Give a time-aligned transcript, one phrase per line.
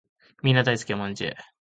[0.41, 1.35] みんな大好きお饅頭